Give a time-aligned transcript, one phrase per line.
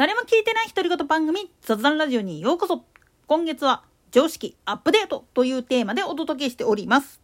[0.00, 2.86] 誰も聞いてない独り言番組雑談ラジオにようこそ
[3.26, 7.20] 今月は常識アップデートというテーマでお届けしております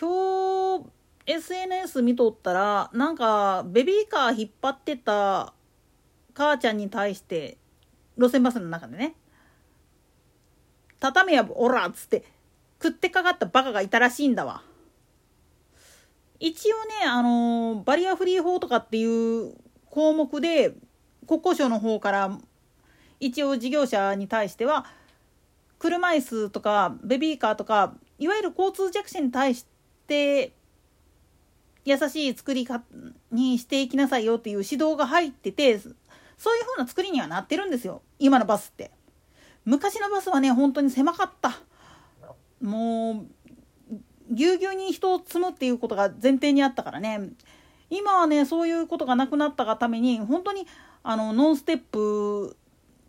[0.00, 0.86] 今日
[1.26, 5.52] SNS 見とったらなんかベビーカー引っ張ってた
[6.34, 7.58] 母ちゃんに対して
[8.16, 9.16] 路線バスの中でね
[11.00, 12.24] 「畳やおら」っつって
[12.80, 14.62] 食ってかかったバカがいたらしいんだわ。
[16.40, 19.54] 一応ね、あのバリアフリー法とかっていう
[19.90, 20.74] 項目で
[21.26, 22.38] 国交省の方から
[23.20, 24.86] 一応事業者に対しては
[25.78, 29.66] 車椅子とかベビーカーとかいわゆる交通弱者に対し
[30.06, 30.52] て
[31.84, 32.82] 優しい作りか
[33.32, 38.90] にしていきなさいよっていう指導が入っててそういう風な作りにはなってるんですよ今のバスって。
[39.64, 41.60] 昔のバスはね本当に狭かった
[42.62, 43.37] もう
[44.30, 47.30] ぎゅうぎゅうに人を積むっていうことが前提にあったからね
[47.90, 50.66] 今はねそういうことがなくなったがために本当に
[51.02, 52.56] あのノンステップ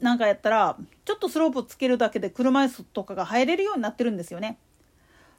[0.00, 4.58] なんかやったらちょっとスロープつけるだけで車椅子とかが入れるようになってるんですよね。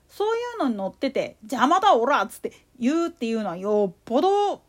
[0.08, 4.62] そういうのに乗ってて「邪魔だおら!」っつって言うっていうのはよっぽど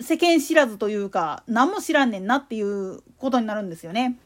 [0.00, 4.18] 世間知らずというか何も知らんねんなっていうことになるんですよね。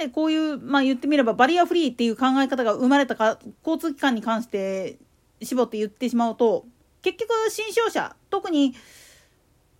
[0.00, 4.98] でこういう、まあ言ってみればバリアフリーっていう考え方が生まれたか、交通機関に関して
[5.42, 6.66] 絞って言ってしまうと、
[7.02, 8.74] 結局新商者、特に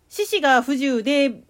[0.09, 1.43] 四肢が不自由で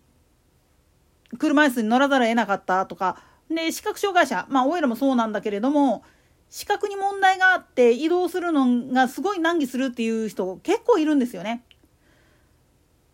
[1.38, 6.04] 車椅子に乗らざるを得なかったとか、で、視覚障害者、まあ、おいらもそうなんだけれども、
[6.50, 11.64] 視覚に問題があって移動するのがすごい難儀するっていう人結構いるんですよね。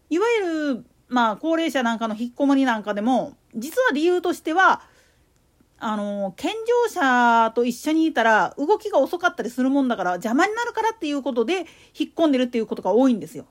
[0.09, 4.83] いわゆる、まあ、高齢者なんかの引っこもりなんかでも、実は理由としては
[5.79, 6.53] あの健
[6.89, 11.67] 常者と一緒にいたら動きが遅かったりするもんだから邪魔になるからっていうことで
[11.99, 13.47] 引っ込んでるっていうことが多いんですよ。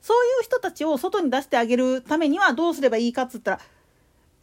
[0.00, 3.60] そういう人たちを外に出してあげるためにはどうすればいいかっつったら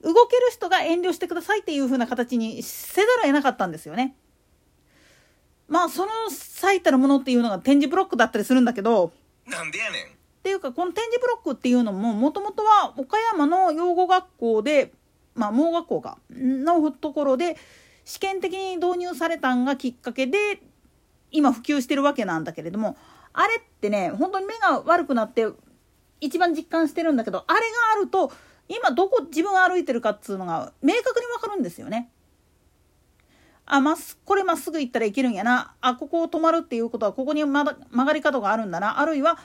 [0.01, 4.15] 動ける人が遠慮してくださいっていう風な形にせざるを得なかったんですよね。
[5.67, 9.11] まあその最たるものっていうのが展示ブロックだったりするんだけど
[9.47, 10.07] なんでやねんっ
[10.43, 14.93] ていうかこの展示ブロックっていうのももともとは岡山の養護学校で
[15.35, 17.57] まあ盲学校かのところで
[18.03, 20.61] 試験的に導入されたんがきっかけで
[21.31, 22.97] 今普及してるわけなんだけれども
[23.33, 25.47] あれってね本当に目が悪くなって
[26.21, 28.31] 一番実感してるんだけどあれがあると
[28.67, 32.09] 今どこ自分が歩いてるかっつうのが明確にわかるんですよね。
[33.67, 35.73] あ、まっすこれまっすぐ行ったらいけるんやな。
[35.81, 38.99] あ、ここを止まるっていうことはここに曲がり角があるんだな。
[38.99, 39.37] あるいは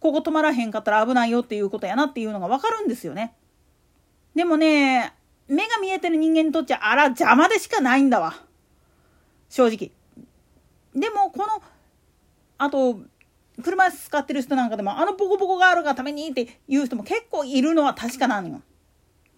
[0.00, 3.34] ここ止まらへんかったら危ないよっていうことやなっていうのが分かるんですよね。
[4.34, 5.14] でもね、
[5.48, 8.34] 目が見えてる人間にとっちゃ、あら、邪魔でしかないんだわ。
[9.48, 9.90] 正直。
[10.94, 11.62] でも、この、
[12.58, 13.00] あと、
[13.62, 18.62] 車椅子使ってる人なんかでも、あのボコボコがあるがためにっていう人も結構いるのは確かなのよ。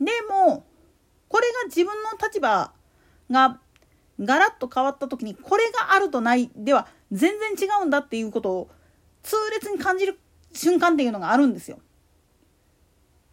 [0.00, 0.64] でも、
[1.28, 2.72] これが自分の立場
[3.30, 3.60] が
[4.20, 8.70] ガラッと変わった時に、これがあるとないでは全然違うんだっていうことを
[9.22, 10.18] 痛烈に感じる
[10.52, 11.78] 瞬間っていうのがあるんですよ。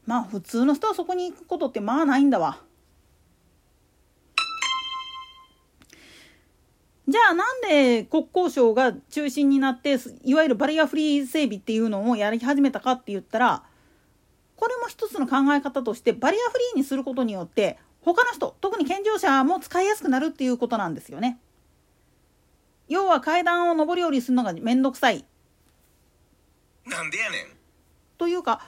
[0.10, 2.58] まあ普通の人はそこに行くことってまあないんだわ。
[7.08, 13.64] じゃあなんで国交省が中心になっていわゆるバリアフリー整備っていうのをやり始めたかって言ったら
[14.56, 21.40] これも一つの考え方としてバリアフリーにすることによって他の人特に健常者も使いやすくなるっていうことなんですよね。
[22.88, 25.24] 要は階段を上り下りするのが面倒くさい
[26.88, 27.46] なんでやねん
[28.18, 28.62] というか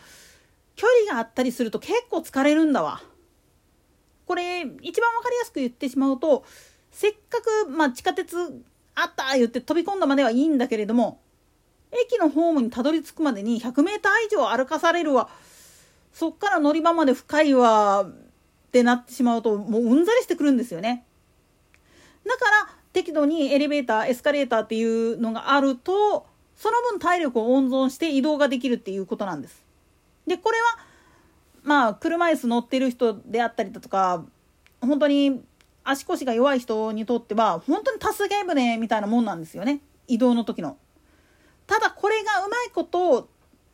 [0.82, 3.04] 距離があったりすると結構疲れるんだわ。
[4.26, 6.44] これ一番分かりやすく言ってしまうと
[6.90, 8.36] せっかく、まあ、地下鉄
[8.96, 11.20] あった言って飛び込んだまではいいんだけれども
[11.92, 15.30] 駅のホームにたどり着くまでに 100m 以上歩かされるわ
[16.14, 21.06] そっから乗り場まで深いわってなってしまうともううんざりしてくるんですよね。
[22.26, 26.26] だから適度にエレベーターエスカレーターっていうのがあると
[26.56, 29.71] その分体力を温存して移動ができるっていうことなんです。
[30.32, 30.64] でこれは
[31.64, 34.24] まあ車椅子乗ってる人であったりだとか
[34.80, 35.42] 本当に
[35.84, 40.78] 足腰が弱い人にとっては本当に助け舟みたいなもんなんですよね移動の時の。
[41.68, 43.30] ただこれがうまいこと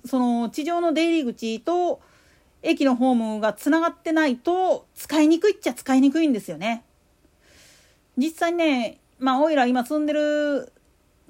[0.06, 2.02] その地上の出入り口と
[2.64, 6.84] 駅のホームがつながってないと使いにくいっちゃ使いにくいんですよね。
[8.18, 10.74] 実際ねまあおいら今住んでる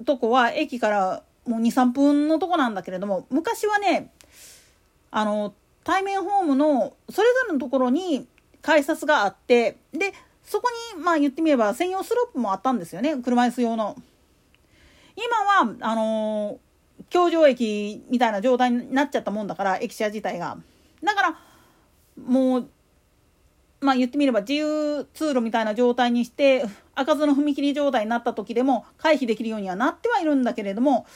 [0.06, 4.10] とこは駅からもう23分のとこなんだけれども昔はね
[5.10, 8.26] あの対面ホームのそれぞれのところに
[8.62, 10.12] 改札があってで
[10.44, 13.96] そこにまあ言ってみれば専用スロープもあったんですよね車椅子用の。
[15.16, 16.60] 今はあの
[17.10, 20.58] 橋上駅みたいな状態になっちゃったもんだから駅舎自体が
[21.02, 21.38] だから
[22.24, 22.68] もう
[23.80, 26.64] まあ言ってみれば自由通路みたいな状態にして
[26.94, 31.06] 開かずの踏切状態になった時でも回避できるようにはなってはいるんだけれども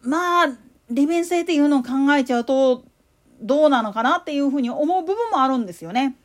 [0.00, 0.48] まあ
[0.90, 2.84] 利便性っていうのを考えちゃうと
[3.40, 6.16] どうなのかなっていうふうに思う部分もあるんですよね。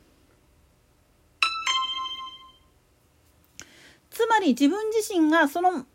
[4.10, 5.86] つまり自分自身がその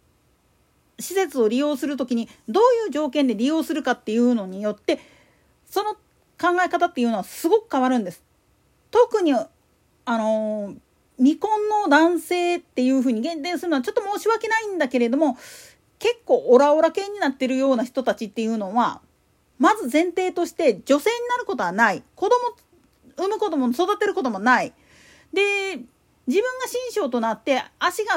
[1.00, 5.00] 施設を利用する時にどういう条件で利用するかっていうのによって
[5.70, 8.24] その考え方っていうのはすごく変わるんです。
[8.92, 9.48] 特にあ
[10.06, 10.76] の
[11.18, 15.38] 未婚の男性っていうふうに限定するのはちょっと申し訳ないんだけれども
[16.00, 19.02] 結構オラオラ系になってるような人たちっていうのは
[19.58, 22.04] まず前提として女性になることはない。
[22.16, 22.36] 子供
[23.18, 24.74] 産むことも育てることもない。
[25.34, 25.80] で
[26.28, 28.16] 自分が心象となって足が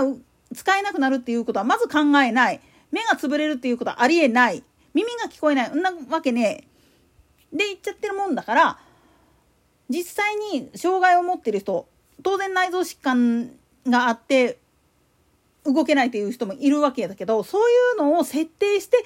[0.55, 2.61] 使えなくなるっていうことはまず考えない。
[2.91, 4.63] 目が潰れるっていうことはありえない。
[4.93, 5.71] 耳が聞こえない。
[5.71, 6.71] んなわけねえ。
[7.57, 8.79] で言っちゃってるもんだから
[9.89, 11.89] 実際に障害を持ってる人
[12.23, 13.51] 当然内臓疾患
[13.87, 14.59] があって
[15.73, 19.05] 動けないという人もいるわけだけどそういうのを設定して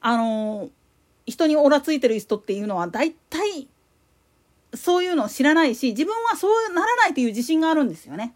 [0.00, 0.70] あの
[1.26, 3.68] 人におらついてる人っていうのは大体
[4.74, 8.34] そういうのを知らないし自分はそうならないという自信があるんですよね。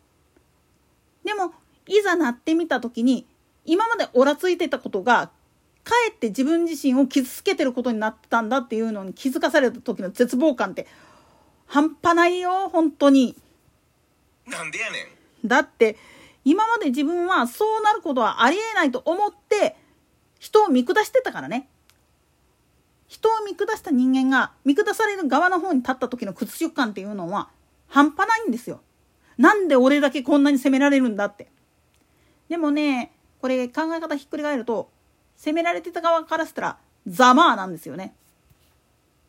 [1.25, 1.52] でも
[1.87, 3.26] いざなってみた時に
[3.64, 5.31] 今までおらついてたことが
[5.85, 10.87] かえって自分自身を傷つけてることになってたんだっていうのに気づかされた時の絶望感って
[11.67, 13.37] 半端ないよ本当に。
[14.46, 14.99] なんでやね
[15.44, 15.49] ん。
[15.49, 15.96] だって
[16.44, 19.76] 今まで自分はそうなることはありえないと思って
[20.38, 21.69] 人を見下してたからね。
[23.06, 27.49] 人を見下した人間が見下される側の方に立った時の屈辱感っていうのは
[27.88, 28.81] 半端ないんですよ。
[29.38, 31.49] なんで俺だけこんなに責められるんだって。
[32.49, 34.91] でもね、これ考え方ひっくり返ると、
[35.37, 38.14] 責められてた側からしたらざまあなんですよね。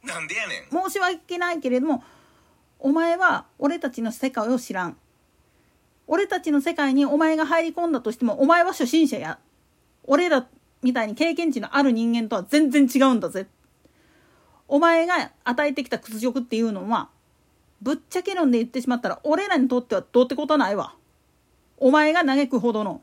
[0.04, 0.90] なんでやねん。
[0.90, 2.04] 申し訳ないけれども、
[2.80, 4.98] お前は俺たちの世界を知らん。
[6.08, 9.40] 俺たちの世界にお前が入り込んだとしても、お前は初心者や。
[10.04, 10.48] 俺ら
[10.82, 13.48] みたいに経験値のある人間とは全然違うんだぜ。
[14.68, 17.10] お前が与えてきた屈辱っていうのは、
[17.82, 20.96] ぶっちゃけ論で言ってしまったら、俺らにとってはどうってことはないわ。
[21.78, 23.02] お前が嘆くほどの。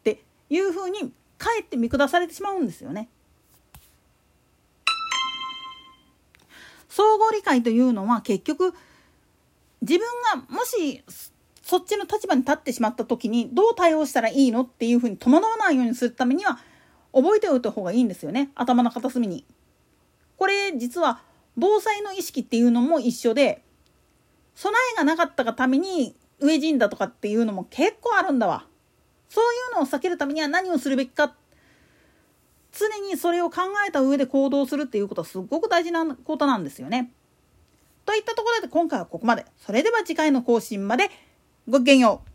[0.00, 3.08] っていうふうに、かえって見下されてしまうんですよね。
[6.94, 8.72] 相互理解というのは結局
[9.82, 11.02] 自分がもし
[11.64, 16.58] そっちの立場に立ってしまった時にどう対応したらいいのっていうふうに戸惑わないようにするためには
[17.14, 19.46] 覚えておいた方がいいんですよね頭の片隅に。
[20.36, 21.22] これ実は
[21.56, 23.62] 防災の意識っていうのも一緒で
[24.54, 28.66] 備えがなかったがために飢え死んだとかっていうのも結構あるんだわ。
[29.30, 31.34] そういうのを避けるためには何をするべきか
[32.72, 37.10] 常にそれを考えた上で行動するっていうことはすっごく大事なことなんですよね。
[38.04, 39.46] といったところで今回はここまで。
[39.56, 41.10] それでは次回の更新まで
[41.66, 42.33] ごきげんよう。